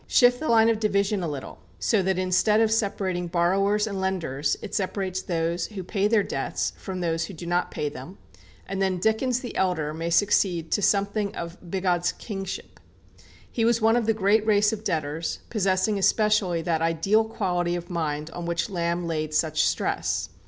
[0.07, 4.57] Shift the line of division a little, so that instead of separating borrowers and lenders,
[4.59, 8.17] it separates those who pay their debts from those who do not pay them,
[8.67, 12.79] and then Dickens the elder may succeed to something of Bigod's kingship.
[13.51, 18.31] He was of the great race of debtors, possessing especially that ideal quality of mind
[18.31, 20.29] on which Lamb laid such stress.